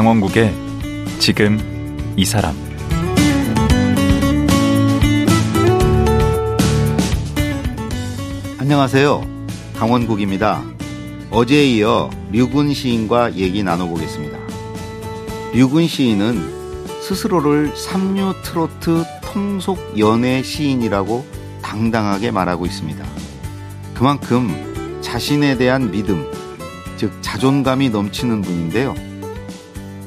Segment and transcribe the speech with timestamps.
[0.00, 0.54] 강원국의
[1.18, 1.58] 지금
[2.16, 2.54] 이 사람
[8.58, 9.22] 안녕하세요.
[9.76, 10.62] 강원국입니다.
[11.30, 14.38] 어제에 이어 류군 시인과 얘기 나눠보겠습니다.
[15.52, 21.26] 류군 시인은 스스로를 삼류 트로트 통속 연애 시인이라고
[21.60, 23.04] 당당하게 말하고 있습니다.
[23.92, 26.24] 그만큼 자신에 대한 믿음,
[26.96, 29.09] 즉 자존감이 넘치는 분인데요.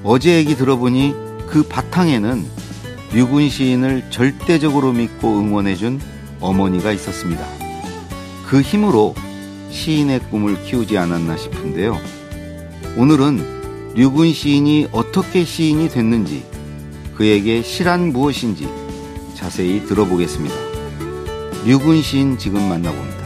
[0.03, 1.13] 어제 얘기 들어보니
[1.47, 2.45] 그 바탕에는
[3.13, 6.01] 류군 시인을 절대적으로 믿고 응원해준
[6.41, 7.45] 어머니가 있었습니다.
[8.45, 9.15] 그 힘으로
[9.69, 11.97] 시인의 꿈을 키우지 않았나 싶은데요.
[12.97, 16.43] 오늘은 류군 시인이 어떻게 시인이 됐는지,
[17.15, 18.67] 그에게 시란 무엇인지
[19.35, 20.55] 자세히 들어보겠습니다.
[21.65, 23.22] 류군 시인 지금 만나봅니다.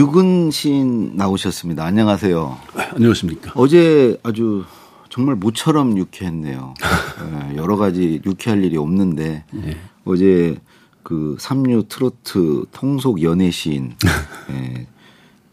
[0.00, 1.84] 유근 시인 나오셨습니다.
[1.84, 2.56] 안녕하세요.
[2.94, 3.52] 안녕하십니까.
[3.54, 4.64] 어제 아주
[5.10, 6.72] 정말 모처럼 유쾌했네요.
[7.30, 9.76] 네, 여러 가지 유쾌할 일이 없는데 네.
[10.06, 10.56] 어제
[11.02, 13.94] 그 삼류 트로트 통속 연애 시인
[14.48, 14.86] 네,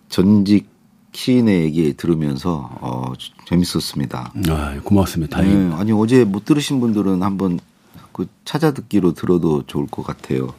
[0.08, 0.70] 전직
[1.12, 3.12] 시인의 얘기 들으면서 어,
[3.48, 4.31] 재밌었습니다.
[4.48, 5.36] 아, 고맙습니다.
[5.40, 5.75] 다행입니다.
[5.75, 7.59] 네, 아니 어제 못 들으신 분들은 한번
[8.14, 10.53] 그 찾아 듣기로 들어도 좋을 것 같아요.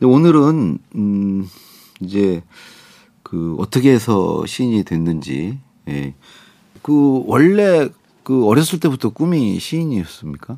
[0.00, 1.46] 오늘은 음
[2.00, 2.42] 이제
[3.26, 6.14] 그 어떻게 해서 시인이 됐는지 예.
[6.80, 7.88] 그 원래
[8.22, 10.56] 그 어렸을 때부터 꿈이 시인이었습니까?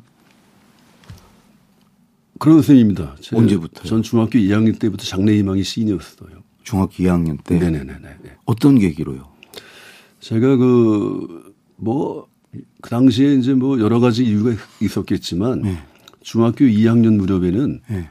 [2.37, 3.15] 그런 셈입니다.
[3.33, 3.85] 언제부터?
[3.85, 6.43] 전 중학교 2학년 때부터 장래희망이 시인이었어요.
[6.61, 7.57] 중학교 2학년 때?
[7.57, 7.95] 네네네.
[8.45, 9.27] 어떤 계기로요?
[10.19, 12.27] 제가 그, 뭐,
[12.81, 15.83] 그 당시에 이제 뭐 여러 가지 이유가 있었겠지만 네.
[16.21, 18.09] 중학교 2학년 무렵에는 네.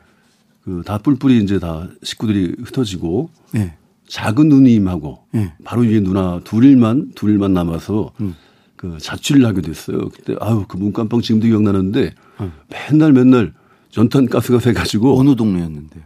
[0.64, 3.76] 그다 뿔뿔이 이제 다 식구들이 흩어지고 네.
[4.08, 5.52] 작은 누님하고 네.
[5.64, 8.34] 바로 위에 누나 둘만 둘만 남아서 음.
[8.76, 10.08] 그 자취를 하게 됐어요.
[10.08, 12.52] 그때 아유 그 문간방 지금도 기억나는데 음.
[12.70, 13.52] 맨날 맨날
[13.90, 16.04] 전탄 가스가 돼가지고 어느 동네였는데요?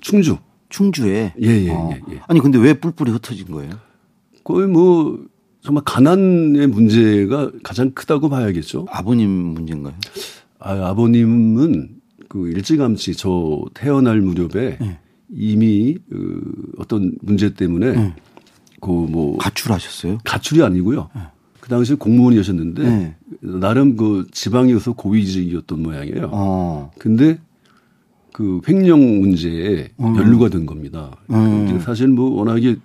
[0.00, 0.38] 충주.
[0.68, 1.34] 충주에.
[1.40, 1.66] 예예예.
[1.66, 1.90] 예, 어.
[1.92, 2.20] 예, 예.
[2.26, 3.72] 아니 근데 왜 뿔뿔이 흩어진 거예요?
[4.42, 5.24] 거의 뭐
[5.62, 8.86] 정말 가난의 문제가 가장 크다고 봐야겠죠.
[8.90, 9.94] 아버님 문제인가요?
[10.58, 11.96] 아, 아버님은
[12.28, 14.98] 그 일찌감치 저 태어날 무렵에 네.
[15.32, 18.14] 이미 그 어떤 문제 때문에 네.
[18.80, 20.18] 그뭐 가출하셨어요?
[20.24, 21.08] 가출이 아니고요.
[21.14, 21.22] 네.
[21.60, 23.16] 그 당시 공무원이셨는데 네.
[23.40, 26.28] 나름 그 지방이어서 고위직이었던 모양이에요.
[26.32, 26.90] 어.
[26.98, 27.38] 근데
[28.34, 30.16] 그 횡령 문제에 음.
[30.16, 31.16] 연루가 된 겁니다.
[31.30, 31.80] 음.
[31.80, 32.76] 사실 뭐 워낙에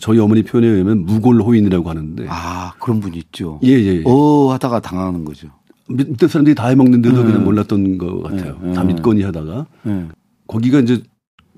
[0.00, 3.60] 저희 어머니 표현에 의하면 무골호인이라고 하는데 아 그런 분이 있죠.
[3.62, 3.98] 예예.
[3.98, 4.02] 예.
[4.04, 5.48] 어 하다가 당하는 거죠.
[5.88, 7.24] 밑에 사람들이 다 해먹는데도 네.
[7.24, 8.58] 그냥 몰랐던 것 같아요.
[8.62, 8.72] 네.
[8.72, 9.66] 다 믿거니 하다가.
[9.84, 10.08] 네.
[10.46, 11.02] 거기가 이제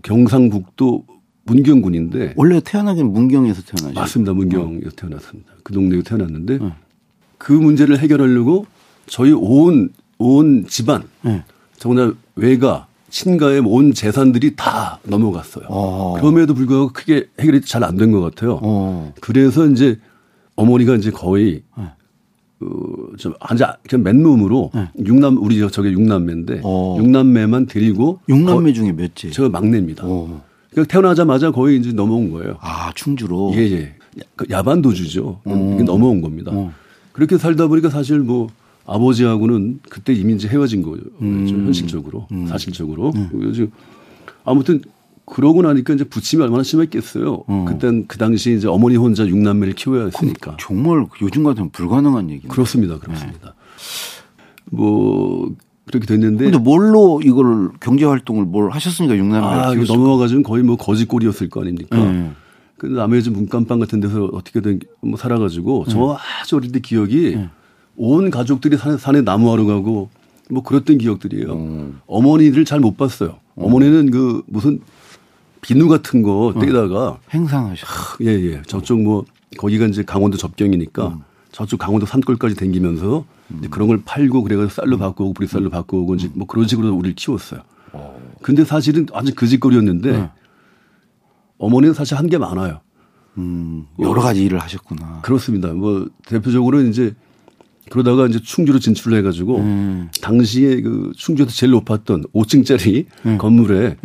[0.03, 1.05] 경상북도
[1.45, 2.35] 문경군인데.
[2.37, 3.99] 원래 태어나긴 문경에서 태어나죠.
[3.99, 4.33] 맞습니다.
[4.35, 5.53] 문경에서 태어났습니다.
[5.63, 6.59] 그 동네에 태어났는데
[7.39, 8.67] 그 문제를 해결하려고
[9.07, 9.89] 저희 온,
[10.19, 11.05] 온 집안,
[11.79, 15.65] 정말 외가, 친가의 온 재산들이 다 넘어갔어요.
[15.69, 16.15] 어.
[16.21, 18.59] 그럼에도 불구하고 크게 해결이 잘 안 된 것 같아요.
[18.63, 19.15] 어.
[19.21, 19.99] 그래서 이제
[20.57, 21.83] 어머니가 이제 거의 그
[23.19, 24.89] 좀 앉아 그냥 맨몸으로 네.
[25.05, 26.97] 육남 우리 저게 육남매인데 어.
[26.99, 29.31] 육남매만 데리고 육남매 중에 몇째?
[29.31, 30.05] 저 막내입니다.
[30.07, 30.43] 어.
[30.71, 32.57] 그러니까 태어나자마자 거의 이제 넘어온 거예요.
[32.61, 33.53] 아 충주로.
[33.55, 33.73] 예예.
[33.73, 33.95] 예.
[34.35, 35.41] 그 야반 도주죠.
[35.45, 35.73] 어.
[35.75, 36.51] 이게 넘어온 겁니다.
[36.53, 36.73] 어.
[37.13, 38.49] 그렇게 살다 보니까 사실 뭐
[38.87, 41.03] 아버지하고는 그때 이미 이제 헤어진 거죠.
[41.21, 41.47] 음.
[41.49, 42.47] 현실적으로 음.
[42.47, 43.13] 사실적으로.
[43.15, 43.71] 음.
[44.45, 44.83] 아무튼
[45.31, 47.45] 그러고 나니까 이제 부침이 얼마나 심했겠어요.
[47.47, 47.65] 어.
[47.69, 50.57] 그땐 그 당시 이제 어머니 혼자 육남매를 키워야 했으니까.
[50.59, 52.49] 정말 요즘 같으면 불가능한 얘기예요.
[52.49, 52.99] 그렇습니다.
[52.99, 53.55] 그렇습니다.
[53.55, 54.77] 네.
[54.77, 55.55] 뭐
[55.87, 56.45] 그렇게 됐는데.
[56.45, 61.61] 근데 뭘로 이걸 경제 활동을 뭘 하셨으니까 육남매 아, 이거 넘어가가지고 거의 뭐 거지꼴이었을 거
[61.61, 61.97] 아닙니까.
[61.97, 62.31] 네.
[62.77, 65.93] 근데 남해 좀 문간방 같은 데서 어떻게든 뭐 살아가지고 네.
[65.93, 67.49] 저 아주 어릴 때 기억이 네.
[67.97, 70.09] 온 가족들이 산에, 산에 나무하러 가고
[70.51, 71.53] 뭐 그랬던 기억들이에요.
[71.53, 72.01] 음.
[72.07, 73.37] 어머니들 잘못 봤어요.
[73.57, 73.65] 음.
[73.65, 74.81] 어머니는 그 무슨
[75.61, 76.59] 비누 같은 거 어.
[76.59, 77.87] 떼다가 행상하셔.
[78.23, 78.63] 예, 예.
[78.67, 79.25] 저쪽 뭐
[79.59, 81.21] 거기가 이제 강원도 접경이니까 음.
[81.53, 83.63] 저쪽 강원도 산골까지 댕기면서 음.
[83.71, 85.01] 그런 걸 팔고 그래가지고 쌀로 음.
[85.01, 87.61] 바꾸고 보리쌀로 바꾸고 이제 뭐 그런 식으로 우리를 키웠어요.
[87.93, 88.19] 어.
[88.43, 90.31] 근데 사실은 아주 그짓거리였는데 네.
[91.59, 92.81] 어머니는 사실 한 게 많아요.
[93.39, 95.21] 음, 여러 가지 일을 하셨구나.
[95.23, 95.69] 그렇습니다.
[95.73, 97.15] 뭐 대표적으로 이제
[97.91, 100.11] 그러다가 이제 충주로 진출을 해가지고 음.
[100.21, 103.39] 당시에 그 충주에서 제일 높았던 5층짜리 음.
[103.39, 103.97] 건물에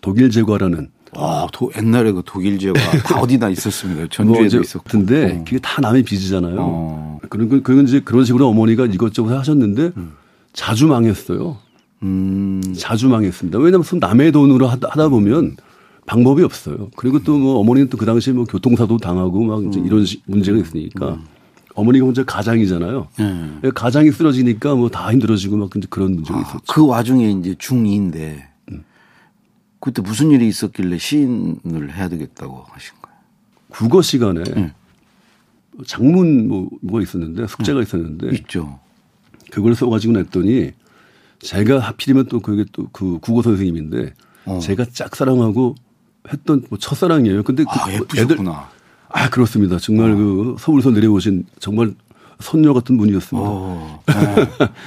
[0.00, 2.72] 독일 제과라는 와, 도, 옛날에 그 독일 제가
[3.04, 4.06] 다 어디나 있었습니다.
[4.10, 4.84] 전주에도 뭐 있었고.
[4.88, 5.44] 근데 어.
[5.44, 6.56] 그게 다 남의 빚이잖아요.
[6.58, 7.18] 어.
[7.28, 10.12] 그런 그건 이제 그런 식으로 어머니가 이것저것 하셨는데 음.
[10.54, 11.58] 자주 망했어요.
[12.02, 12.62] 음.
[12.76, 13.58] 자주 망했습니다.
[13.58, 15.56] 왜냐하면 남의 돈으로 하다 보면
[16.06, 16.90] 방법이 없어요.
[16.96, 19.86] 그리고 또 뭐 어머니는 또 그 당시에 뭐 교통사도 당하고 막 음.
[19.86, 21.24] 이런 문제가 있으니까 음.
[21.74, 23.08] 어머니가 혼자 가장이잖아요.
[23.62, 23.70] 네.
[23.74, 26.60] 가장이 쓰러지니까 뭐 다 힘들어지고 막 그런 문제가 아, 있었죠.
[26.68, 28.40] 그 와중에 이제 중2인데 음.
[29.82, 33.16] 그때 무슨 일이 있었길래 시인을 해야 되겠다고 하신 거예요?
[33.68, 34.72] 국어 시간에 네.
[35.84, 37.82] 장문 뭐 뭐가 있었는데 숙제가 네.
[37.82, 38.78] 있었는데 있죠.
[39.50, 40.70] 그걸 써가지고 냈더니
[41.40, 44.14] 제가 하필이면 또 그게 또 그 국어 선생님인데
[44.44, 44.60] 어.
[44.60, 45.74] 제가 짝사랑하고
[46.32, 47.42] 했던 뭐 첫사랑이에요.
[47.42, 48.50] 근데 아, 그 예쁘셨구나.
[48.52, 48.56] 애들
[49.08, 49.78] 아 그렇습니다.
[49.78, 50.16] 정말 어.
[50.16, 51.92] 그 서울서 내려오신 정말
[52.38, 53.48] 선녀 같은 분이었습니다.
[53.50, 54.04] 어.
[54.06, 54.14] 네.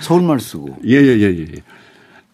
[0.02, 0.78] 서울말 쓰고.
[0.86, 1.64] 예예예 예, 예, 예.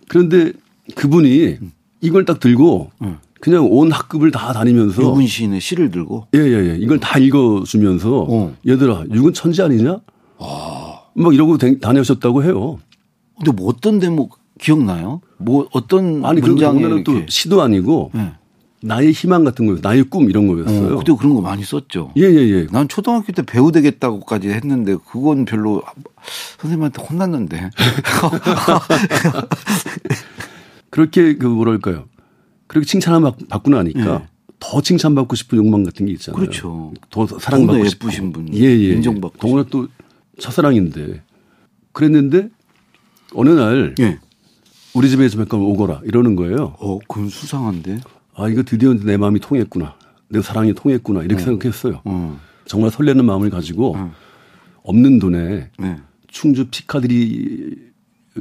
[0.08, 0.54] 그런데
[0.94, 1.58] 그분이
[2.02, 3.18] 이걸 딱 들고 음.
[3.40, 8.28] 그냥 온 학급을 다 다니면서 유근 시인의 시를 들고 예예 예 예, 이걸 다 읽어주면서
[8.30, 8.54] 어.
[8.68, 10.00] 얘들아 유근 천지 아니냐?
[10.38, 11.00] 아.
[11.14, 12.80] 막 이러고 다녀오셨다고 해요.
[13.38, 15.22] 근데 뭐 어떤 대목 기억나요?
[15.38, 18.32] 뭐 어떤 아니 문장에 또 시도 아니고 네.
[18.84, 20.96] 나의 희망 같은 거, 나의 꿈 이런 거였어요.
[20.96, 22.14] 어, 그때 그런 거 많이 썼죠.
[22.18, 22.68] 예, 예, 예.
[22.72, 25.84] 난 초등학교 때 배우 되겠다고까지 했는데 그건 별로
[26.58, 27.70] 선생님한테 혼났는데.
[30.92, 32.06] 그렇게 그 뭐랄까요.
[32.68, 34.28] 그렇게 칭찬을 받고 나니까 예.
[34.60, 36.40] 더 칭찬받고 싶은 욕망 같은 게 있잖아요.
[36.40, 36.94] 그렇죠.
[37.10, 38.08] 더 사랑받고 싶고.
[38.08, 38.54] 예쁘신 분.
[38.54, 38.94] 예, 예.
[38.94, 39.40] 인정받고.
[39.40, 39.88] 동훈아 또
[40.40, 41.24] 첫사랑인데.
[41.94, 42.50] 그랬는데
[43.34, 44.20] 어느 날 예.
[44.94, 46.76] 우리 집에 잠깐 오거라 이러는 거예요.
[46.80, 48.02] 어, 그건 수상한데.
[48.36, 49.96] 아 이거 드디어 내 마음이 통했구나.
[50.30, 51.46] 내 사랑이 통했구나 이렇게 어.
[51.46, 52.02] 생각했어요.
[52.06, 52.40] 어.
[52.66, 54.14] 정말 설레는 마음을 가지고 어.
[54.84, 55.98] 없는 돈에 네.
[56.28, 57.91] 충주 피카드리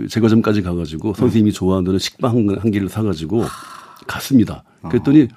[0.08, 3.44] 제과점까지 가가지고 선생님이 좋아하는 식빵 한 개를 사가지고
[4.06, 4.62] 갔습니다.
[4.82, 4.88] 어.
[4.88, 5.28] 그랬더니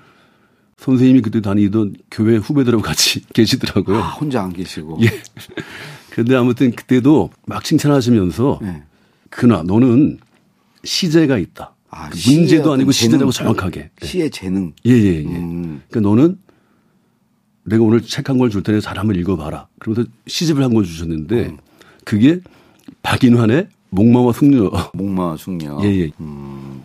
[0.77, 3.97] 선생님이 그때 다니던 교회 후배들하고 같이 계시더라고요.
[3.97, 5.00] 아, 혼자 안 계시고.
[5.01, 5.07] 예.
[6.11, 8.83] 그런데 아무튼 그때도 막 칭찬하시면서 네.
[9.29, 10.19] 그나 너는
[10.83, 11.73] 시제가 있다.
[11.89, 13.89] 아, 그 문제도 아니고 시제라고 정확하게.
[14.00, 14.07] 네.
[14.07, 14.73] 시의 재능.
[14.85, 15.25] 예, 예, 예.
[15.25, 15.81] 음.
[15.89, 16.38] 그러니까 너는
[17.63, 19.67] 내가 오늘 책한걸줄 테니 잘 한번 읽어봐라.
[19.79, 21.57] 그러면서 시집을 한 권 주셨는데 음.
[22.03, 22.41] 그게
[23.03, 24.71] 박인환의 목마와 숙녀.
[24.93, 25.79] 목마와 숙녀.
[25.83, 26.11] 예, 예.
[26.19, 26.83] 음.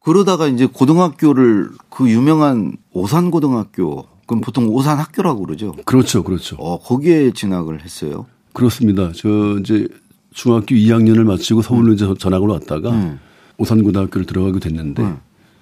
[0.00, 5.74] 그러다가 이제 고등학교를 그 유명한 오산 고등학교 그럼 보통 오산 학교라고 그러죠.
[5.84, 6.56] 그렇죠, 그렇죠.
[6.56, 8.26] 어 거기에 진학을 했어요.
[8.52, 9.10] 그렇습니다.
[9.14, 9.88] 저 이제
[10.32, 11.94] 중학교 2학년을 마치고 서울로 음.
[11.94, 13.18] 이제 전학을 왔다가 음.
[13.58, 15.18] 오산 고등학교를 들어가게 됐는데 음.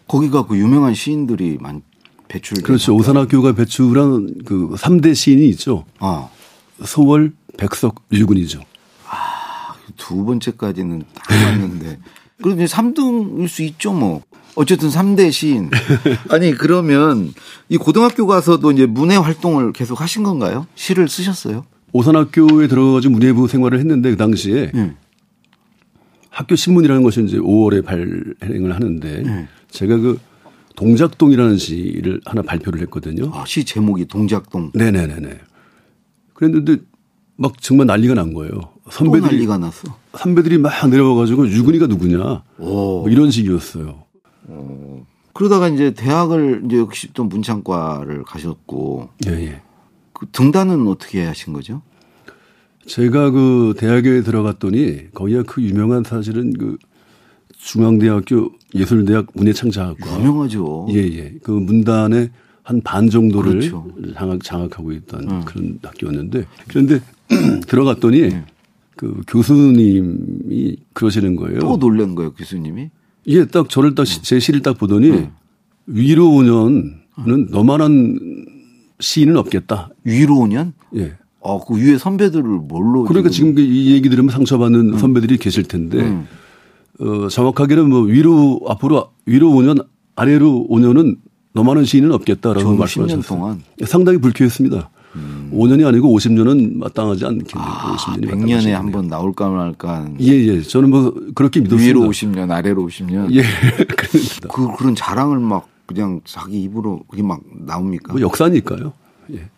[0.08, 1.82] 거기가 그 유명한 시인들이 많
[2.28, 2.94] 배출 그렇죠.
[2.94, 5.84] 오산 학교가 배출한 그 3대 시인이 있죠.
[6.00, 6.30] 어.
[6.84, 8.60] 소월, 백석, 류근이죠.
[9.92, 11.98] 아, 두 번째까지는 다 맞는데.
[12.42, 14.22] 그럼 이제 3등일 수 있죠, 뭐.
[14.54, 15.70] 어쨌든 3대 시인.
[16.28, 17.32] 아니, 그러면
[17.68, 20.66] 이 고등학교 가서도 이제 문예 활동을 계속 하신 건가요?
[20.74, 21.64] 시를 쓰셨어요?
[21.92, 24.96] 오산학교에 들어가서 문예부 생활을 했는데 그 당시에 음.
[26.30, 29.48] 학교 신문이라는 것이 이제 5월에 발행을 하는데 음.
[29.70, 30.18] 제가 그
[30.76, 33.30] 동작동이라는 시를 하나 발표를 했거든요.
[33.34, 34.70] 아, 시 제목이 동작동.
[34.74, 35.38] 네네네네.
[36.32, 36.78] 그랬는데
[37.42, 38.52] 막 정말 난리가 난 거예요.
[38.90, 39.96] 선배들이 난리가 났어.
[40.16, 42.42] 선배들이 막 내려와가지고 유근이가 누구냐.
[42.56, 44.04] 뭐 이런 식이었어요.
[44.48, 45.02] 오.
[45.32, 49.08] 그러다가 이제 대학을 이제 역시 또 문창과를 가셨고.
[49.26, 49.60] 예, 예.
[50.12, 51.82] 그 등단은 어떻게 하신 거죠?
[52.86, 56.76] 제가 그 대학에 들어갔더니 거기가 그 유명한 사실은 그
[57.58, 60.86] 중앙대학교 예술대학 문예창작학과 유명하죠.
[60.90, 61.34] 예, 예.
[61.42, 62.30] 그 문단의
[62.62, 63.88] 한 반 정도를 그렇죠.
[64.14, 65.44] 장악, 장악하고 있던 음.
[65.44, 67.00] 그런 학교였는데 그런데
[67.66, 68.44] 들어갔더니 음.
[68.96, 71.60] 그 교수님이 그러시는 거예요.
[71.60, 72.90] 또 놀란 거예요, 교수님이?
[73.26, 75.30] 예, 딱 저를 딱 제 시를 딱 보더니 음.
[75.86, 78.18] 위로 5년은 너만한
[79.00, 79.90] 시인은 없겠다.
[80.04, 80.72] 위로 5년?
[80.96, 81.14] 예.
[81.44, 83.02] 아, 그 위에 선배들을 뭘로.
[83.04, 84.98] 그러니까 지금, 지금 이 얘기 들으면 상처받는 음.
[84.98, 86.26] 선배들이 계실 텐데, 음.
[87.00, 89.84] 어, 정확하게는 뭐 위로, 앞으로 위로 5년,
[90.14, 91.16] 아래로 5년은
[91.54, 93.22] 너만한 시인은 없겠다라고 말씀하셨어요.
[93.22, 93.62] 10년 동안.
[93.84, 94.90] 상당히 불쾌했습니다.
[95.16, 95.50] 음.
[95.52, 97.46] 5년이 아니고 50년은 마땅하지 않겠네요.
[97.56, 100.08] 아, 50년이 100년에 한 번 나올까 말까.
[100.20, 100.62] 예, 예.
[100.62, 101.86] 저는 뭐 그렇게 믿었습니다.
[101.86, 103.34] 위로 50년, 아래로 50년.
[103.34, 103.42] 예.
[104.52, 108.12] 그, 그런 자랑을 막 그냥 자기 입으로 그게 막 나옵니까?
[108.12, 108.92] 뭐 역사니까요.
[109.32, 109.48] 예.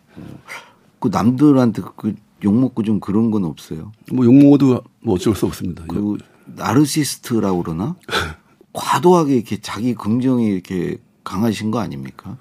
[0.99, 3.91] 그 남들한테 그 욕먹고 좀 그런 건 없어요.
[4.11, 5.83] 뭐 욕먹어도 뭐 어쩔 수 없습니다.
[5.87, 7.95] 그 나르시스트라고 그러나?
[8.73, 12.37] 과도하게 이렇게 자기 긍정이 이렇게 강하신 거 아닙니까?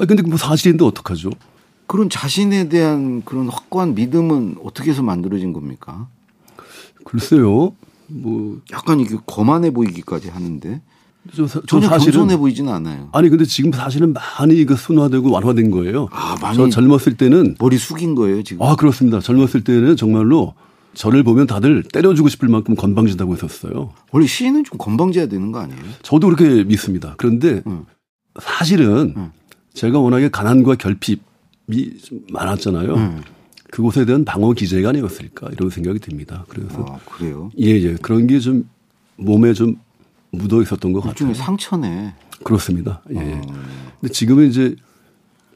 [0.00, 1.30] 아 근데 뭐 사실인데 어떡하죠?
[1.88, 6.06] 그런 자신에 대한 그런 확고한 믿음은 어떻게 해서 만들어진 겁니까?
[7.04, 7.72] 글쎄요.
[8.06, 10.80] 뭐 약간 이게 거만해 보이기까지 하는데
[11.34, 13.08] 저, 저 전혀 사실은, 겸손해 보이지는 않아요.
[13.12, 16.08] 아니 근데 지금 사실은 많이 그 순화되고 완화된 거예요.
[16.12, 16.56] 아 많이.
[16.56, 18.64] 저 젊었을 때는 머리 숙인 거예요 지금.
[18.64, 19.20] 아 그렇습니다.
[19.20, 20.54] 젊었을 때는 정말로
[20.94, 23.92] 저를 보면 다들 때려주고 싶을 만큼 건방지다고 했었어요.
[24.12, 25.80] 원래 시인은 좀 건방져야 되는 거 아니에요?
[26.02, 27.14] 저도 그렇게 믿습니다.
[27.16, 27.86] 그런데 응.
[28.40, 29.32] 사실은 응.
[29.74, 31.27] 제가 워낙에 가난과 결핍이 좀
[32.32, 32.94] 많았잖아요.
[32.94, 33.22] 응.
[33.70, 36.44] 그곳에 대한 방어 기제가 아니었을까 이런 생각이 듭니다.
[36.48, 37.50] 그래서 아, 그래요?
[37.58, 37.94] 예, 예.
[37.96, 38.68] 그런 게 좀
[39.16, 39.76] 몸에 좀
[40.30, 41.34] 묻어 있었던 것 같아요.
[41.34, 42.14] 상처네.
[42.44, 43.02] 그렇습니다.
[43.10, 43.16] 예.
[43.18, 43.42] 어.
[44.00, 44.74] 근데 지금은 이제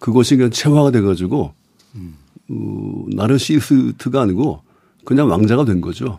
[0.01, 1.55] 그것이 그냥 체화가 돼 가지고
[1.95, 2.17] 음.
[2.51, 4.63] 어, 나르시스트가 아니고
[5.05, 6.19] 그냥 왕자가 된 거죠.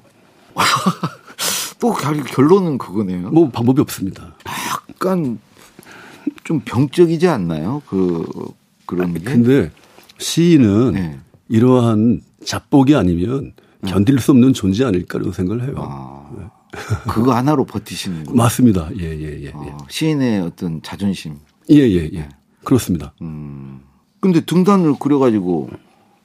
[1.80, 3.30] 또 결론은 그거네요.
[3.32, 4.36] 뭐 방법이 없습니다.
[4.90, 5.38] 약간
[6.46, 7.82] 좀 병적이지 않나요?
[7.88, 8.26] 그
[8.86, 9.20] 그런 게.
[9.20, 9.72] 근데
[10.18, 11.20] 시인은 네.
[11.50, 13.92] 이러한 잡복이 아니면 네.
[13.92, 15.76] 견딜 수 없는 존재 아닐까 는 생각을 해요.
[15.78, 16.44] 아, 네.
[17.10, 18.36] 그거 하나로 버티시는 거예요.
[18.36, 18.90] 맞습니다.
[19.00, 19.74] 예, 예, 예, 아, 예.
[19.90, 21.38] 시인의 어떤 자존심.
[21.70, 22.30] 예, 예, 예.
[22.64, 23.14] 그렇습니다.
[23.22, 23.82] 음.
[24.20, 25.70] 근데 등단을 그려가지고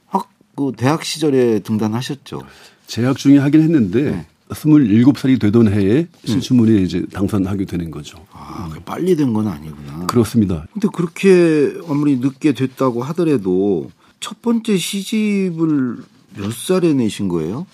[0.07, 2.41] 학, 그 대학 시절에 등단하셨죠?
[2.87, 4.25] 재학 중에 하긴 했는데 네.
[4.49, 6.83] 27살이 되던 해에 신춘문예 음.
[6.83, 8.25] 이제 당선하게 되는 거죠.
[8.31, 10.07] 아, 빨리 된 건 아니구나.
[10.07, 10.65] 그렇습니다.
[10.73, 15.97] 근데 그렇게 아무리 늦게 됐다고 하더라도 첫 번째 시집을
[16.35, 17.67] 몇 살에 내신 거예요?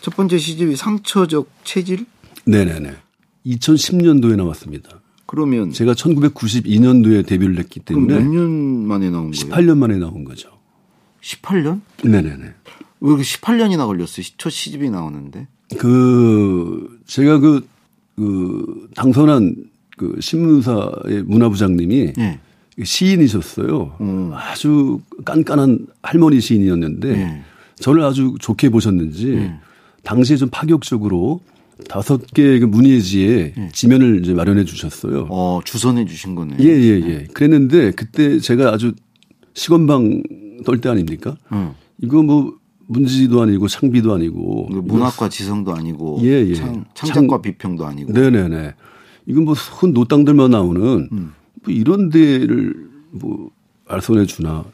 [0.00, 2.06] 첫 번째 시집이 상처적 체질?
[2.44, 2.94] 네네네.
[3.46, 5.00] 2010년도에 나왔습니다.
[5.26, 9.54] 그러면 제가 1992년도에 데뷔를 했기 때문에 몇 년 만에 나온 거예요?
[9.54, 10.48] 18년 만에 나온 거죠.
[11.22, 11.80] 18년?
[12.04, 12.44] 네네네.
[13.00, 14.26] 왜 18년이나 걸렸어요?
[14.38, 15.48] 첫 시집이 나오는데?
[15.78, 17.66] 그 제가 그,
[18.16, 19.56] 그 당선한
[19.96, 22.40] 그 신문사의 문화부장님이 네.
[22.82, 23.96] 시인이셨어요.
[24.00, 24.30] 음.
[24.32, 27.42] 아주 깐깐한 할머니 시인이었는데 네.
[27.76, 29.54] 저를 아주 좋게 보셨는지 네.
[30.02, 31.40] 당시에 좀 파격적으로
[31.88, 33.68] 다섯 개의 그 문예지에 네.
[33.72, 35.26] 지면을 이제 마련해 주셨어요.
[35.30, 36.58] 어, 주선해 주신 거네요.
[36.60, 37.26] 예, 예, 예.
[37.32, 38.92] 그랬는데 그때 제가 아주
[39.54, 40.22] 시건방
[40.64, 41.36] 떨 때 아닙니까?
[41.52, 41.72] 음.
[42.02, 42.54] 이거 뭐
[42.90, 46.54] 문지도 아니고 창비도 아니고 문학과 지성도 아니고 예, 예.
[46.54, 48.74] 창, 작과 창, 비평도 아니고 네네네
[49.26, 51.32] 이건 뭐큰 노땅들만 나오는 음.
[51.62, 52.74] 뭐 이런 데를
[53.12, 53.50] 뭐
[53.86, 54.64] 알선해 주나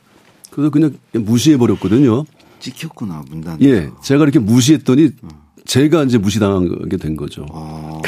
[0.51, 2.25] 그래서 그냥 무시해 버렸거든요.
[2.61, 3.61] 찍혔구나 문단.
[3.61, 5.29] 예, 제가 이렇게 무시했더니 음.
[5.67, 7.45] 제가 이제 무시당하게 된 거죠.
[7.53, 8.01] 아,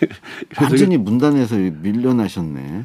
[0.60, 2.84] 완전히 문단에서 밀려나셨네.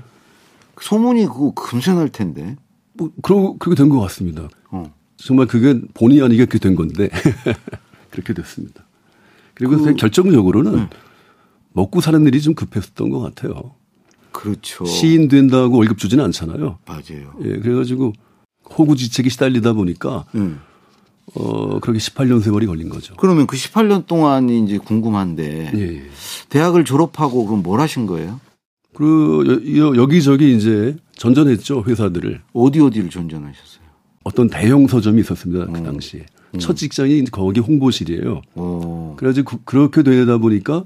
[0.81, 2.57] 소문이 그거 금세 날 텐데.
[2.93, 4.49] 뭐 그러 그렇게 된 것 같습니다.
[5.15, 5.23] 어.
[5.23, 7.09] 정말 그게 본의 아니게 그렇게 된 건데
[8.11, 8.85] 그렇게 됐습니다.
[9.53, 10.89] 그리고 그, 결정적으로는 네.
[11.73, 13.75] 먹고 사는 일이 좀 급했었던 것 같아요.
[14.31, 14.85] 그렇죠.
[14.85, 16.79] 시인 된다고 월급 주지는 않잖아요.
[16.85, 17.33] 맞아요.
[17.43, 18.13] 예, 그래가지고
[18.77, 20.59] 호구지책이 시달리다 보니까 음.
[21.33, 23.15] 어 그렇게 18년 세월이 걸린 거죠.
[23.15, 26.03] 그러면 그 18년 동안이 이제 궁금한데 예, 예.
[26.49, 28.39] 대학을 졸업하고 그럼 뭘 하신 거예요?
[28.93, 33.74] 그 여기저기 이제 전전했죠 회사들을 어디 어디를 전전하셨어요?
[34.25, 35.67] 어떤 대형 서점이 있었습니다.
[35.67, 35.83] 그 음.
[35.83, 36.25] 당시에.
[36.53, 36.59] 음.
[36.59, 38.41] 첫 직장이 거기 홍보실이에요.
[38.55, 39.15] 오.
[39.15, 40.83] 그래가지고 그, 렇게 되다 보니까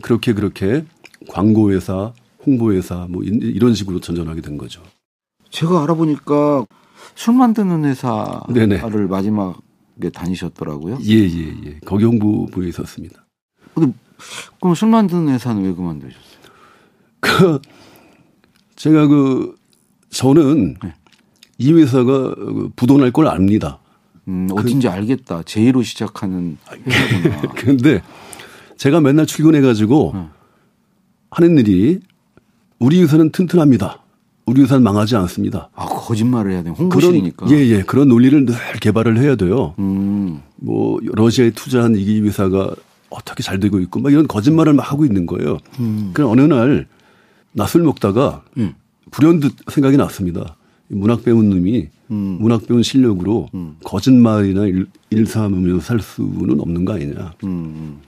[0.00, 0.84] 그렇게 그렇게
[1.28, 2.12] 광고회사,
[2.46, 4.80] 홍보회사 뭐 이런 식으로 전전하게 된 거죠.
[5.50, 6.66] 제가 알아보니까
[7.14, 9.06] 술 만드는 회사를 네네.
[9.08, 10.98] 마지막에 다니셨더라고요.
[11.02, 11.78] 예, 예, 예.
[11.84, 13.26] 거기 홍보부에 있었습니다.
[13.74, 13.92] 근데
[14.60, 16.36] 그럼 술 만드는 회사는 왜 그만두셨어요?
[17.20, 17.60] 그
[18.76, 19.56] 제가 그
[20.10, 20.94] 저는 네.
[21.58, 22.34] 이 회사가
[22.76, 23.78] 부도날 걸 압니다.
[24.28, 25.42] 음, 어딘지 그, 알겠다.
[25.44, 27.40] 제이로 시작하는 회사구나.
[27.54, 28.02] 근데
[28.76, 30.30] 제가 맨날 출근해 가지고 어.
[31.30, 32.00] 하는 일이
[32.78, 34.02] 우리 회사는 튼튼합니다.
[34.46, 35.70] 우리 회사는 망하지 않습니다.
[35.74, 36.74] 아, 거짓말을 해야 돼요.
[36.78, 37.46] 홍보실이니까.
[37.46, 37.82] 그런, 예, 예.
[37.82, 39.74] 그런 논리를 늘 개발을 해야 돼요.
[39.78, 40.40] 음.
[40.56, 42.74] 뭐, 러시아에 투자한 이 회사가
[43.10, 45.58] 어떻게 잘 되고 있고 막 이런 거짓말을 막 하고 있는 거예요.
[45.80, 46.10] 음.
[46.12, 46.86] 그럼 어느 날
[47.52, 48.74] 낮술 먹다가 음.
[49.10, 50.55] 불현듯 생각이 났습니다.
[50.88, 52.36] 문학 배운 놈이 음.
[52.40, 53.76] 문학 배운 실력으로 음.
[53.84, 57.34] 거짓말이나 일, 일삼으면서 살 수는 없는 거 아니냐.
[57.44, 57.48] 음.
[57.48, 57.98] 음.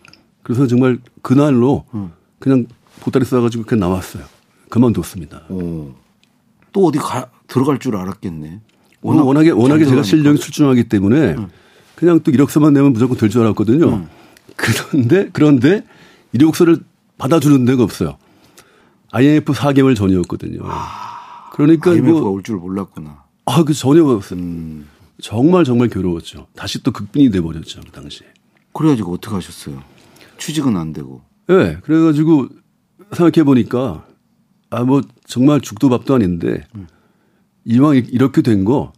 [0.42, 2.10] 그래서 정말 그날로 음.
[2.38, 2.66] 그냥
[3.00, 4.24] 보따리 싸가지고 그냥 나왔어요.
[4.68, 5.42] 그만뒀습니다.
[5.50, 5.92] 오.
[6.72, 8.60] 또 어디 가, 들어갈 줄 알았겠네.
[9.00, 11.48] 워낙 워낙에 워낙에 제가 실력이 출중하기 때문에 음.
[11.94, 14.06] 그냥 또 이력서만 내면 무조건 될 줄 알았거든요.
[14.56, 15.84] 그런데 그런데
[16.32, 16.78] 이력서를
[17.16, 18.16] 받아주는 데가 없어요.
[19.12, 20.60] IMF 4개월 전이었거든요.
[20.64, 21.07] 아.
[21.52, 23.24] 그러니까 IMF가 뭐, 올줄 몰랐구나.
[23.46, 24.38] 아, 그 전혀 없어요.
[24.38, 24.86] 음.
[25.20, 26.46] 정말 정말 괴로웠죠.
[26.54, 28.26] 다시 또 극빈이 돼 버렸죠, 그 당시에.
[28.72, 29.82] 그래가지고 어떻게 하셨어요?
[30.38, 31.22] 취직은 안 되고.
[31.50, 32.48] 예, 네, 그래가지고
[33.12, 34.06] 생각해 보니까
[34.70, 36.86] 아, 뭐 정말 죽도 밥도 아닌데 음.
[37.64, 38.92] 이왕 이렇게 된 거,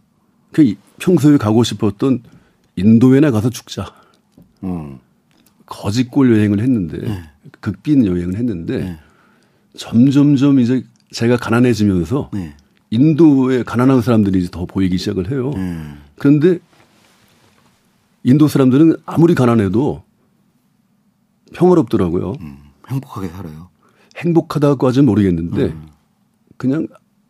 [0.51, 2.23] 그 평소에 가고 싶었던
[2.75, 3.93] 인도에나 가서 죽자.
[4.63, 4.99] 음.
[5.65, 7.23] 거짓골 여행을 했는데 네.
[7.61, 8.99] 극빈 여행을 했는데 네.
[9.77, 12.55] 점점점 이제 제가 가난해지면서 네.
[12.89, 15.51] 인도의 가난한 사람들이 더 보이기 시작을 해요.
[15.55, 15.99] 음.
[16.17, 16.59] 그런데
[18.23, 20.03] 인도 사람들은 아무리 가난해도
[21.53, 22.35] 평화롭더라고요.
[22.41, 23.69] 음, 행복하게 살아요.
[24.17, 25.87] 행복하다고 하지는 모르겠는데 음.
[26.57, 26.87] 그냥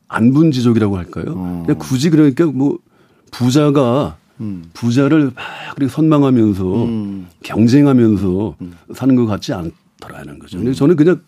[0.07, 1.25] 안분지족이라고 할까요?
[1.35, 1.63] 어.
[1.65, 2.77] 그냥 굳이 그러니까 뭐
[3.31, 4.65] 부자가 음.
[4.73, 5.35] 부자를 막
[5.75, 7.27] 그렇게 선망하면서 음.
[7.43, 8.73] 경쟁하면서 음.
[8.93, 10.57] 사는 것 같지 않더라는 거죠.
[10.57, 11.21] 근데 저는 그냥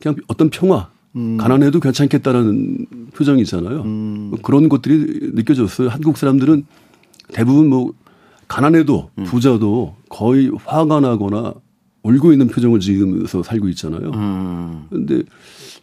[0.00, 1.36] 그냥 어떤 평화, 음.
[1.38, 3.82] 가난해도 괜찮겠다라는 표정이 있잖아요.
[3.82, 4.32] 음.
[4.42, 5.88] 그런 것들이 느껴졌어요.
[5.88, 6.66] 한국 사람들은
[7.32, 7.92] 대부분 뭐
[8.48, 9.24] 가난해도 음.
[9.24, 11.54] 부자도 거의 화가 나거나
[12.02, 14.12] 울고 있는 표정을 지으면서 살고 있잖아요.
[14.90, 15.24] 그런데 음.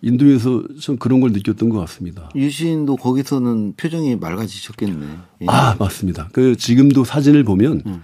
[0.02, 2.30] 인도에서 좀 그런 걸 느꼈던 것 같습니다.
[2.36, 5.06] 유시인도 거기서는 표정이 맑아지셨겠네.
[5.42, 5.46] 예.
[5.48, 6.30] 아 맞습니다.
[6.32, 8.02] 그 지금도 사진을 보면 음.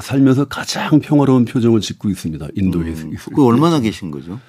[0.00, 2.48] 살면서 가장 평화로운 표정을 짓고 있습니다.
[2.54, 3.06] 인도에서.
[3.06, 3.14] 음.
[3.34, 4.40] 그 얼마나 계신 거죠?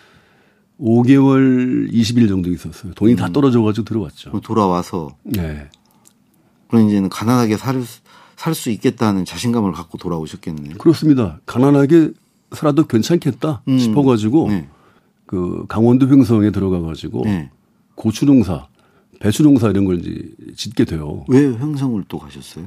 [0.81, 2.93] 5개월 20일 정도 있었어요.
[2.93, 3.15] 돈이 음.
[3.15, 4.39] 다 떨어져가지고 들어왔죠.
[4.41, 5.15] 돌아와서.
[5.23, 5.69] 네.
[6.67, 7.81] 그럼 이제는 가난하게 살,
[8.35, 10.77] 살 수 있겠다는 자신감을 갖고 돌아오셨겠네요.
[10.77, 11.39] 그렇습니다.
[11.45, 12.11] 가난하게
[12.53, 13.77] 살아도 괜찮겠다 음.
[13.77, 14.67] 싶어가지고 네.
[15.25, 17.51] 그 강원도 횡성에 들어가가지고 네.
[17.95, 18.67] 고추농사,
[19.19, 21.23] 배추농사 이런 걸 이제 짓게 돼요.
[21.27, 22.65] 왜 횡성을 또 가셨어요?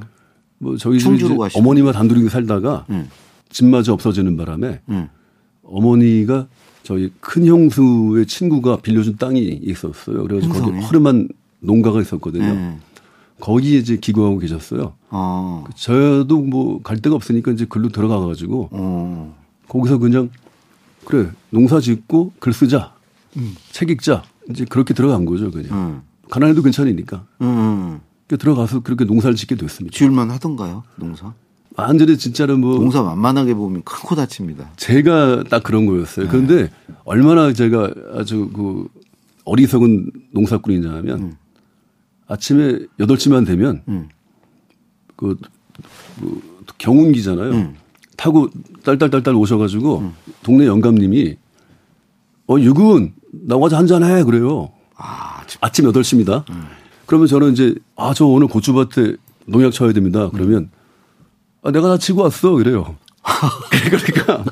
[0.57, 1.21] 뭐 저희 집이
[1.53, 3.05] 어머니와 단둘이 살다가 네.
[3.49, 5.09] 집마저 없어지는 바람에 네.
[5.63, 6.47] 어머니가
[6.85, 10.23] 저희 큰 형수의 친구가 빌려준 땅이 있었어요.
[10.23, 11.27] 그래가지고 거기 허름한
[11.59, 12.53] 농가가 있었거든요.
[12.53, 12.77] 네.
[13.39, 14.93] 거기에 이제 기고하고 계셨어요.
[15.09, 15.63] 아.
[15.75, 19.35] 저도 뭐 갈 데가 없으니까 이제 글로 들어가가지고 어.
[19.67, 20.29] 거기서 그냥
[21.05, 22.93] 그래 농사 짓고 글 쓰자,
[23.37, 23.55] 음.
[23.71, 25.71] 책 읽자 이제 그렇게 들어간 거죠 그냥.
[25.71, 26.01] 음.
[26.29, 27.25] 가난해도 괜찮으니까.
[27.41, 27.99] 음.
[28.27, 29.95] 들어가서 그렇게 농사를 짓게 됐습니다.
[29.95, 31.33] 지을만 하던가요 농사?
[31.77, 34.71] 완전히 진짜로 뭐 농사 만만하게 보면 큰 코 다칩니다.
[34.77, 36.25] 제가 딱 그런 거였어요.
[36.25, 36.31] 네.
[36.31, 36.69] 그런데
[37.03, 38.87] 얼마나 제가 아주 그
[39.45, 41.33] 어리석은 농사꾼이냐면 음.
[42.27, 44.09] 아침에 8시만 되면 음.
[45.15, 45.35] 그,
[46.19, 46.41] 그
[46.77, 47.51] 경운기잖아요.
[47.51, 47.75] 음.
[48.17, 48.49] 타고
[48.83, 50.13] 딸딸딸딸 오셔가지고 음.
[50.43, 51.35] 동네 영감님이
[52.47, 54.71] 어 유군 나와서 한잔해 그래요.
[54.95, 56.49] 아, 아침 8시입니다.
[56.49, 56.63] 음.
[57.05, 60.29] 그러면 저는 이제 아 저 오늘 고추밭에 농약 쳐야 됩니다.
[60.31, 60.69] 그러면
[61.65, 62.51] 아, 내가 다 치고 왔어.
[62.51, 62.95] 그래요.
[63.71, 64.45] 그러니까.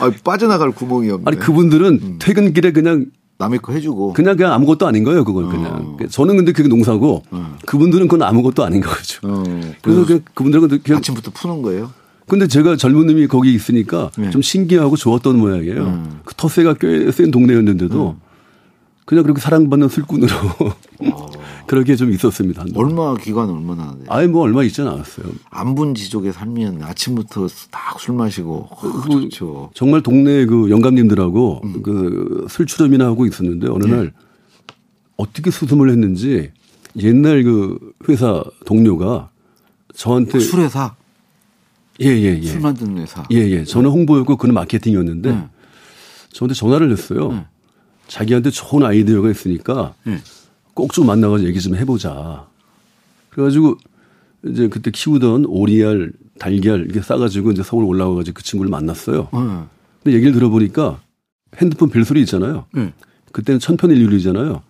[0.00, 1.24] 아, 빠져나갈 구멍이 없네.
[1.26, 2.18] 아니, 그분들은 음.
[2.20, 3.06] 퇴근길에 그냥
[3.38, 4.12] 남의 거 해주고.
[4.12, 5.96] 그냥 그냥 아무것도 아닌 거예요, 그건 그냥.
[6.00, 6.06] 어.
[6.08, 7.56] 저는 근데 그게 농사고, 어.
[7.66, 9.20] 그분들은 그건 아무것도 아닌 거죠.
[9.24, 9.42] 어.
[9.82, 10.98] 그래서 그냥 그분들은 그냥.
[10.98, 11.90] 아침부터 푸는 거예요?
[12.28, 14.30] 근데 제가 젊은 놈이 거기 있으니까 네.
[14.30, 15.82] 좀 신기하고 좋았던 모양이에요.
[15.82, 16.20] 음.
[16.24, 18.31] 그 텃세가 꽤 센 동네였는데도 음.
[19.04, 20.32] 그냥 그렇게 사랑받는 술꾼으로
[21.12, 21.30] 어.
[21.66, 22.64] 그렇게 좀 있었습니다.
[22.74, 23.92] 얼마 기간 얼마나?
[23.94, 24.04] 돼?
[24.08, 25.26] 아예 뭐 얼마 있지는 않았어요.
[25.50, 29.70] 안분 지족에 살면 아침부터 딱 술 마시고 어, 좋죠.
[29.74, 31.82] 정말 동네 그 영감님들하고 음.
[31.82, 33.90] 그술 추렴이나 하고 있었는데 어느 네.
[33.96, 34.12] 날
[35.16, 36.50] 어떻게 수습을 했는지
[36.96, 39.30] 옛날 그 회사 동료가
[39.94, 40.94] 저한테 그 술회사
[42.00, 42.46] 예예예 예, 예.
[42.46, 43.64] 술 만드는 회사 예예 예.
[43.64, 45.48] 저는 홍보였고 그는 마케팅이었는데 네.
[46.32, 47.44] 저한테 전화를 했어요.
[48.12, 48.18] 네.
[48.18, 50.18] 자기한테 좋은 아이디어가 있으니까 네.
[50.74, 52.46] 꼭좀 만나가지고 얘기 좀 해보자.
[53.30, 53.76] 그래가지고
[54.46, 59.28] 이제 그때 키우던 오리알, 달걀 이렇게 싸가지고 이제 서울 올라와가지고 그 친구를 만났어요.
[59.34, 59.66] 음.
[60.02, 61.00] 근데 얘기를 들어보니까
[61.56, 62.66] 핸드폰 벨소리 있잖아요.
[62.76, 62.92] 음.
[63.32, 64.62] 그때는 천편일률이잖아요.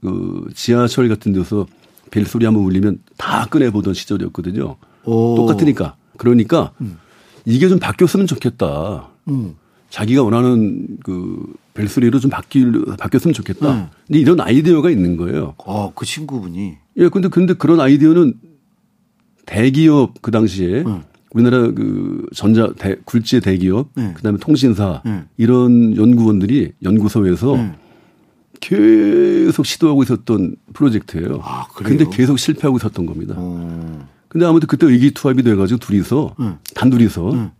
[0.00, 1.66] 그 지하철 같은 데서
[2.10, 4.76] 벨소리 한번 울리면 다 꺼내보던 시절이었거든요.
[5.04, 5.36] 오.
[5.36, 5.96] 똑같으니까.
[6.16, 6.98] 그러니까 음.
[7.44, 9.08] 이게 좀 바뀌었으면 좋겠다.
[9.28, 9.54] 음.
[9.90, 13.72] 자기가 원하는 그 벨소리로 좀 바뀔, 바뀌었으면 좋겠다.
[13.72, 13.86] 음.
[14.06, 15.54] 근데 이런 아이디어가 있는 거예요.
[15.58, 16.76] 어, 그 친구분이.
[16.96, 18.34] 예, 근데, 근데 그런 아이디어는
[19.46, 21.02] 대기업 그 당시에 음.
[21.32, 24.14] 우리나라 그 전자 대, 굴지의 대기업, 음.
[24.16, 25.02] 그다음에 통신사
[25.36, 27.56] 이런 연구원들이 연구소에서
[28.60, 31.40] 계속 시도하고 있었던 프로젝트예요.
[31.42, 31.96] 아, 그래요?
[31.96, 33.34] 근데 계속 실패하고 있었던 겁니다.
[33.36, 34.08] 어.
[34.28, 36.36] 근데 아무튼 그때 의기투합이 돼가지고 둘이서
[36.74, 37.50] 단둘이서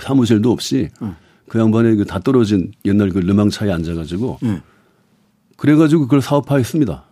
[0.00, 1.14] 사무실도 없이 응.
[1.48, 4.60] 그 양반의 그 다 떨어진 옛날 그 르망차에 앉아가지고 응.
[5.56, 7.04] 그래가지고 그걸 사업화했습니다.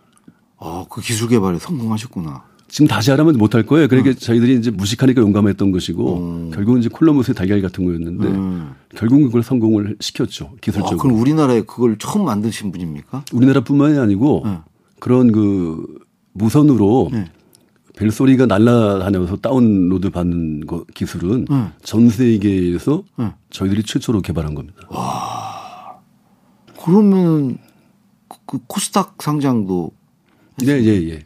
[0.59, 2.43] 아, 그 기술 개발에 성공하셨구나.
[2.67, 3.87] 지금 다시 하라면 못할 거예요.
[3.87, 4.15] 그러니까 응.
[4.15, 6.51] 저희들이 이제 무식하니까 용감했던 것이고 음.
[6.53, 8.71] 결국은 이제 콜럼버스의 달걀 같은 거였는데 음.
[8.95, 10.51] 결국은 그걸 성공을 시켰죠.
[10.61, 10.99] 기술적으로.
[10.99, 13.25] 아, 그럼 우리나라에 그걸 처음 만드신 분입니까?
[13.33, 14.45] 우리나라뿐만이 아니고
[14.99, 15.85] 그런 그
[16.33, 17.11] 무선으로
[18.05, 21.71] 벨소리가 날아다녀서 다운로드 받는 거 기술은 응.
[21.83, 23.33] 전 세계에서 응.
[23.51, 24.79] 저희들이 최초로 개발한 겁니다.
[24.89, 25.99] 와.
[26.83, 27.59] 그러면
[28.47, 29.91] 그 코스닥 상장도
[30.65, 31.25] 네, 예, 예.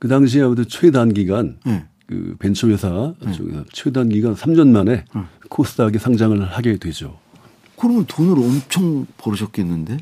[0.00, 1.84] 그 당시에 아무튼 최단 기간 네.
[2.06, 3.32] 그 벤처 회사 네.
[3.72, 5.04] 최단 기간 3년 만에
[5.48, 7.16] 코스닥에 상장을 하게 되죠.
[7.76, 9.98] 그러면 돈을 엄청 벌으셨겠는데?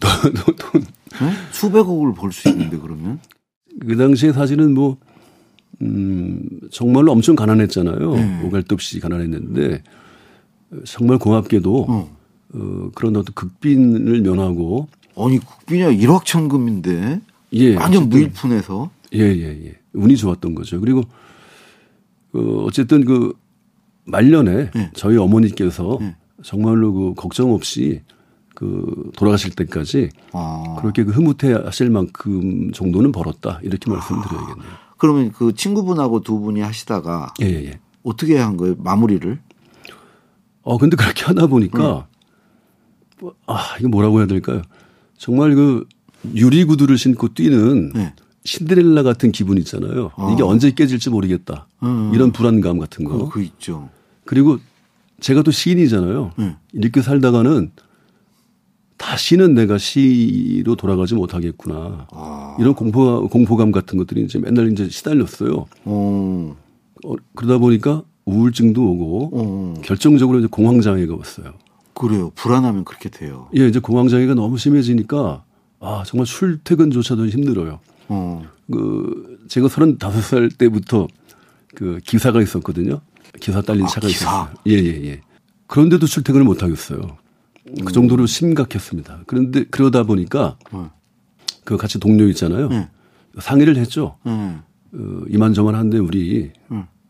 [0.00, 1.32] 돈, 네?
[1.52, 3.20] 수백억을 벌 수 있는데 그러면?
[3.80, 4.98] 그 당시에 사실은 뭐,
[5.82, 8.14] 음, 정말로 엄청 가난했잖아요.
[8.14, 8.42] 네.
[8.44, 9.82] 오갈도 없이 가난했는데,
[10.84, 12.16] 정말 고맙게도, 어.
[12.54, 14.88] 어, 그런 어떤 극빈을 면하고.
[15.16, 17.20] 아니, 극빈이 1억천금인데?
[17.54, 17.76] 예.
[17.76, 18.90] 완전 무일푼에서?
[19.14, 19.78] 예, 예, 예.
[19.92, 20.80] 운이 좋았던 거죠.
[20.80, 21.02] 그리고,
[22.32, 23.32] 어, 어쨌든 그,
[24.06, 24.90] 말년에 네.
[24.94, 26.14] 저희 어머니께서 네.
[26.42, 28.02] 정말로 그 걱정 없이
[28.54, 30.76] 그 돌아가실 때까지 아.
[30.80, 34.70] 그렇게 그 흐뭇해 하실 만큼 정도는 벌었다 이렇게 말씀드려야겠네요.
[34.70, 34.94] 아.
[34.96, 37.64] 그러면 그 친구분하고 두 분이 하시다가 예, 예.
[37.66, 37.80] 예.
[38.02, 38.76] 어떻게 한 거예요?
[38.78, 39.38] 마무리를?
[40.62, 42.06] 어 근데 그렇게 하다 보니까
[43.20, 43.28] 네.
[43.46, 44.62] 아 이거 뭐라고 해야 될까요?
[45.18, 45.86] 정말 그
[46.34, 48.14] 유리 구두를 신고 뛰는 네.
[48.44, 50.10] 신데렐라 같은 기분 있잖아요.
[50.16, 50.30] 아.
[50.32, 51.66] 이게 언제 깨질지 모르겠다.
[51.82, 52.12] 음.
[52.14, 53.28] 이런 불안감 같은 거.
[53.28, 53.90] 그, 그 있죠.
[54.24, 54.58] 그리고
[55.20, 56.32] 제가 또 시인이잖아요.
[56.36, 56.56] 네.
[56.72, 57.72] 이렇게 살다가는
[59.04, 62.06] 다시는 내가 시로 돌아가지 못하겠구나.
[62.10, 62.56] 아.
[62.58, 65.66] 이런 공포, 공포감 같은 것들이 이제 맨날 이제 시달렸어요.
[65.84, 66.56] 어.
[67.04, 69.74] 어 그러다 보니까 우울증도 오고 어.
[69.82, 71.52] 결정적으로 이제 공황장애가 왔어요.
[71.92, 72.32] 그래요.
[72.34, 73.48] 불안하면 그렇게 돼요.
[73.58, 75.44] 예, 이제 공황장애가 너무 심해지니까
[75.80, 77.80] 아, 정말 출퇴근조차도 힘들어요.
[78.08, 78.42] 어.
[78.72, 81.08] 그, 제가 35살 때부터
[81.74, 83.02] 그 기사가 있었거든요.
[83.38, 84.24] 기사 딸린 아, 차가 기사.
[84.24, 84.48] 있었어요.
[84.66, 85.20] 예, 예, 예.
[85.66, 87.18] 그런데도 출퇴근을 못 하겠어요.
[87.84, 89.22] 그 정도로 심각했습니다.
[89.26, 90.88] 그런데 그러다 보니까 음.
[91.64, 92.68] 그 같이 동료 있잖아요.
[92.68, 92.86] 음.
[93.38, 94.16] 상의를 했죠.
[94.26, 94.60] 음.
[94.92, 96.52] 어, 이만저만 한데 우리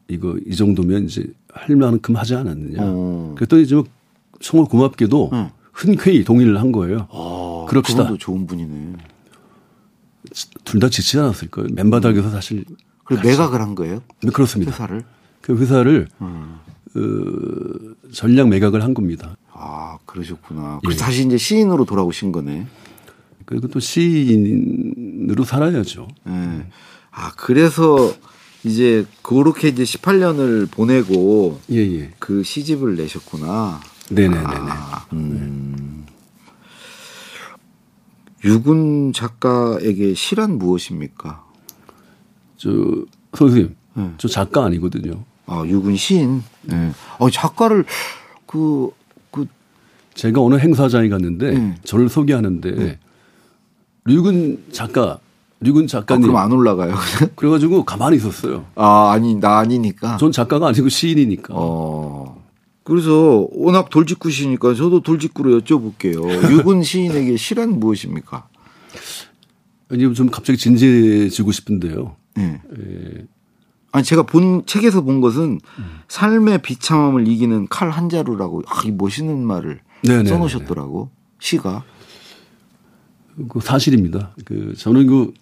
[0.09, 2.79] 이거 이 정도면 이제 할 만큼 하지 않았느냐.
[2.83, 3.35] 어.
[3.37, 3.83] 그랬더니 이제
[4.41, 5.31] 정말 고맙게도
[5.73, 7.09] 흔쾌히 동의를 한 거예요.
[7.11, 8.03] 아, 그럽시다.
[8.05, 8.93] 그분도 좋은 분이네.
[10.65, 11.69] 둘 다 지치지 않았을 거예요.
[11.75, 12.65] 맨바닥에서 사실.
[13.05, 14.03] 그래 매각을 한 거예요?
[14.23, 14.73] 네, 그렇습니다.
[14.73, 15.05] 회사를.
[15.43, 16.57] 그 회사를 음.
[16.97, 19.37] 어, 전략 매각을 한 겁니다.
[19.55, 20.81] 아 그러셨구나.
[20.83, 21.05] 그래서 예.
[21.05, 22.67] 다시 이제 시인으로 돌아오신 거네.
[23.47, 26.09] 그리고 또 시인으로 살아야죠.
[26.25, 26.67] 네.
[27.11, 28.13] 아 그래서
[28.65, 32.11] 이제 그렇게 이제 18년을 보내고 예, 예.
[32.19, 33.81] 그 시집을 내셨구나.
[34.11, 34.45] 네네네네.
[34.49, 36.07] 아, 음.
[38.45, 41.45] 유군 작가에게 시란 무엇입니까?
[42.57, 42.71] 저
[43.35, 44.13] 선생님, 네.
[44.19, 45.25] 저 작가 아니거든요.
[45.47, 46.43] 아 유군 시인.
[46.63, 46.93] 네.
[47.19, 47.85] 어 작가를
[48.47, 49.04] 그, 그.
[50.15, 51.75] 제가 어느 행사장에 갔는데 네.
[51.85, 52.99] 저를 소개하는데 네.
[54.05, 55.19] 류근 작가,
[55.61, 56.25] 류근 작가님.
[56.25, 56.95] 아, 그럼 안 올라가요.
[57.37, 58.67] 그래가지고 가만히 있었어요.
[58.75, 60.17] 아 아니 나 아니니까.
[60.19, 61.55] 전 작가가 아니고 시인이니까.
[61.57, 62.43] 어.
[62.85, 66.23] 그래서 워낙 돌직구시니까 저도 돌직구로 여쭤볼게요.
[66.53, 68.47] 유근 시인에게 시란 무엇입니까?
[69.91, 72.17] 아니 좀 갑자기 진지해지고 싶은데요.
[72.37, 72.61] 네.
[72.79, 73.27] 예.
[73.93, 75.85] 아니 제가 본 책에서 본 것은 음.
[76.09, 80.29] 삶의 비참함을 이기는 칼 한 자루라고 아, 이 멋있는 말을 네네네네.
[80.31, 81.85] 써놓으셨더라고 시가.
[83.49, 84.35] 그 사실입니다.
[84.45, 85.33] 그 저는 그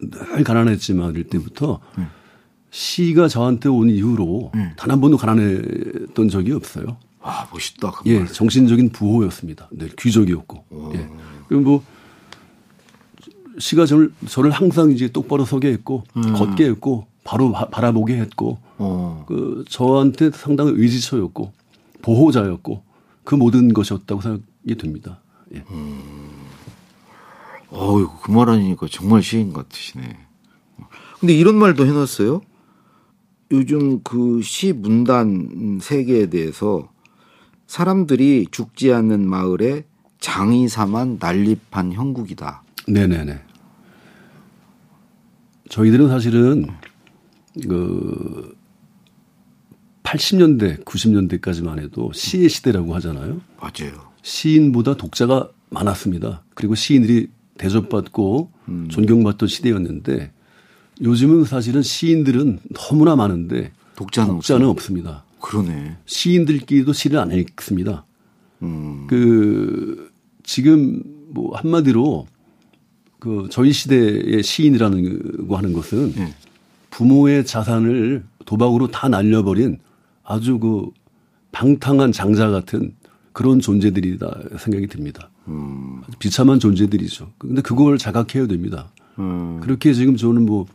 [0.00, 2.04] 늘 가난했지만 어릴 때부터 네.
[2.70, 4.72] 시가 저한테 온 이후로 네.
[4.76, 6.98] 단한 번도 가난했던 적이 없어요.
[7.20, 7.90] 아 멋있다.
[7.90, 9.68] 그 예, 정신적인 부호였습니다.
[9.72, 10.64] 네, 귀족이었고.
[10.70, 10.92] 오.
[10.94, 11.08] 예.
[11.48, 11.82] 그럼 뭐
[13.58, 16.32] 시가 저를 저를 항상 이제 똑바로 서게 했고 음.
[16.34, 19.24] 걷게 했고 바로 바, 라보게 했고 어.
[19.26, 21.52] 그 저한테 상당히 의지처였고
[22.02, 22.82] 보호자였고
[23.28, 25.20] 그 모든 것이었다고 생각이 됩니다.
[25.54, 25.62] 예.
[25.70, 26.46] 음.
[27.70, 30.16] 어유 그말 하니까 정말 시인 같으시네.
[31.20, 32.40] 근데 이런 말도 해놨어요.
[33.50, 36.88] 요즘 그 시 문단 세계에 대해서
[37.66, 39.84] 사람들이 죽지 않는 마을에
[40.20, 42.62] 장이사만 난립한 형국이다.
[42.86, 43.42] 네네네.
[45.68, 46.66] 저희들은 사실은
[47.68, 48.56] 그
[50.08, 53.40] 80년대, 90년대까지만 해도 시의 시대라고 하잖아요.
[53.60, 54.08] 맞아요.
[54.22, 56.44] 시인보다 독자가 많았습니다.
[56.54, 58.88] 그리고 시인들이 대접받고 음.
[58.90, 60.32] 존경받던 시대였는데
[61.02, 65.24] 요즘은 사실은 시인들은 너무나 많은데 독자는, 독자는 없습니다.
[65.40, 65.98] 그러네.
[66.06, 68.04] 시인들끼리도 시를 안 읽습니다.
[68.62, 69.06] 음.
[69.08, 70.10] 그
[70.42, 72.26] 지금 뭐 한마디로
[73.18, 76.34] 그 저희 시대의 시인이라는 거 하는 것은 네.
[76.90, 79.78] 부모의 자산을 도박으로 다 날려버린
[80.28, 80.90] 아주 그
[81.52, 82.94] 방탕한 장자 같은
[83.32, 85.30] 그런 존재들이다 생각이 듭니다.
[85.48, 86.02] 음.
[86.18, 87.32] 비참한 존재들이죠.
[87.38, 88.90] 근데 그걸 자각해야 됩니다.
[89.18, 89.58] 음.
[89.60, 90.66] 그렇게 지금 저는 뭐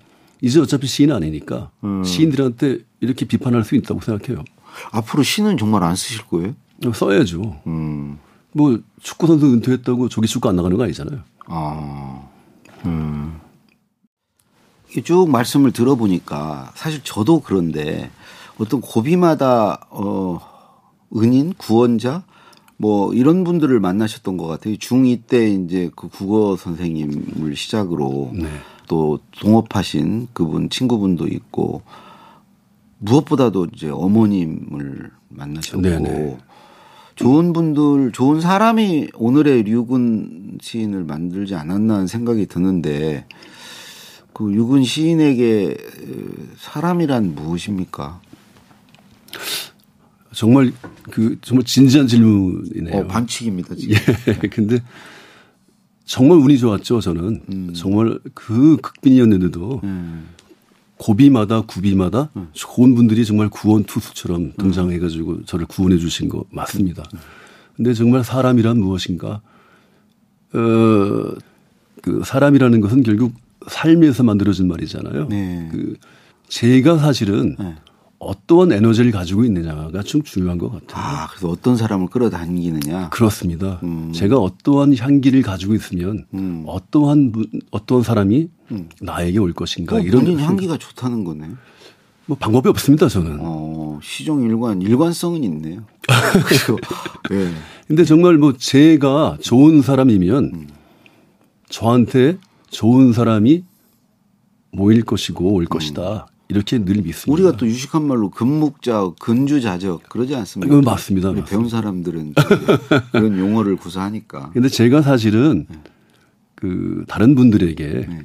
[0.41, 2.03] 이제 어차피 시인 아니니까 음.
[2.03, 4.43] 시인들한테 이렇게 비판할 수 있다고 생각해요.
[4.91, 6.55] 앞으로 시는 정말 안 쓰실 거예요?
[6.91, 7.61] 써야죠.
[7.67, 8.17] 음.
[8.53, 11.19] 뭐 축구 선수 은퇴했다고 조기 축구 안 나가는 거 아니잖아요.
[11.45, 12.27] 아.
[12.85, 13.39] 음.
[15.03, 18.09] 쭉 말씀을 들어보니까 사실 저도 그런데
[18.63, 20.39] 어떤 고비마다 어
[21.15, 22.23] 은인 구원자
[22.77, 24.75] 뭐 이런 분들을 만나셨던 것 같아요.
[24.75, 28.47] 중2 때 이제 그 국어 선생님을 시작으로 네.
[28.87, 31.81] 또 동업하신 그분 친구분도 있고
[32.99, 36.37] 무엇보다도 이제 어머님을 만나셨고 네네.
[37.15, 43.27] 좋은 분들, 좋은 사람이 오늘의 류군 시인을 만들지 않았나 하는 생각이 드는데
[44.33, 45.77] 그 류군 시인에게
[46.57, 48.19] 사람이란 무엇입니까?
[50.33, 50.71] 정말
[51.11, 52.97] 그 정말 진지한 질문이네요.
[52.97, 53.95] 어, 반칙입니다 지금.
[54.27, 54.47] 예.
[54.47, 54.79] 근데
[56.05, 57.01] 정말 운이 좋았죠.
[57.01, 57.73] 저는 음.
[57.73, 60.27] 정말 그 극빈이었는데도 음.
[60.97, 67.03] 고비마다 구비마다 좋은 분들이 정말 구원 투수처럼 등장해가지고 저를 구원해 주신 거 맞습니다.
[67.75, 69.41] 근데 정말 사람이란 무엇인가?
[70.53, 71.35] 어,
[72.01, 73.33] 그 사람이라는 것은 결국
[73.67, 75.27] 삶에서 만들어진 말이잖아요.
[75.29, 75.69] 네.
[75.71, 75.95] 그
[76.47, 77.75] 제가 사실은 네.
[78.23, 81.05] 어떠한 에너지를 가지고 있느냐가 좀 중요한 것 같아요.
[81.05, 83.09] 아, 그래서 어떤 사람을 끌어당기느냐.
[83.09, 83.79] 그렇습니다.
[83.83, 84.11] 음.
[84.13, 86.63] 제가 어떠한 향기를 가지고 있으면 음.
[86.67, 88.49] 어떠한 분, 어떠한 사람이
[89.01, 91.49] 나에게 올 것인가 그 이런 향기가 좋다는 거네.
[92.25, 93.37] 뭐 방법이 없습니다 저는.
[93.41, 95.83] 어, 시종 일관, 일관성은 있네요.
[96.47, 96.79] 그리고,
[97.31, 97.49] 예.
[97.87, 100.67] 근데 정말 뭐 제가 좋은 사람이면 음.
[101.69, 102.37] 저한테
[102.69, 103.63] 좋은 사람이
[104.71, 107.31] 모일 것이고 올 것이다 이렇게 늘 믿습니다.
[107.31, 107.33] 음.
[107.33, 110.69] 우리가 또 유식한 말로 금묵자, 근주자적 그러지 않습니까?
[110.69, 111.29] 그건 맞습니다.
[111.29, 111.49] 맞습니다.
[111.49, 112.33] 배운 사람들은
[113.11, 114.51] 그런 용어를 구사하니까.
[114.53, 115.65] 근데 제가 사실은
[116.55, 118.21] 그 다른 분들에게 네.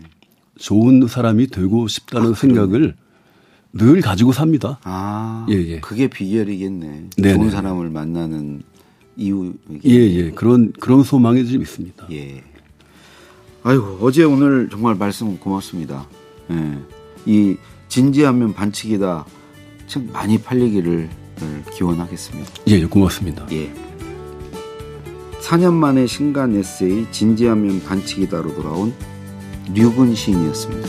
[0.59, 2.95] 좋은 사람이 되고 싶다는 생각을
[3.73, 4.79] 늘 가지고 삽니다.
[4.83, 5.81] 아, 예, 예.
[5.81, 7.11] 그게 비결이겠네.
[7.17, 7.35] 네네.
[7.35, 8.63] 좋은 사람을 만나는
[9.17, 9.55] 이유.
[9.85, 10.31] 예, 예.
[10.31, 12.07] 그런, 그런 소망이 좀 있습니다.
[12.13, 12.43] 예.
[13.63, 16.07] 아이고, 어제 오늘 정말 말씀 고맙습니다.
[16.51, 16.79] 예.
[17.27, 17.57] 이
[17.89, 19.25] 진지하면 반칙이다.
[19.87, 21.09] 참 많이 팔리기를
[21.75, 22.51] 기원하겠습니다.
[22.69, 23.47] 예, 예, 고맙습니다.
[23.53, 23.73] 예.
[25.41, 28.93] 4년 만에 신간 에세이 진지하면 반칙이다로 돌아온
[29.73, 30.89] 류근 시인이었습니다.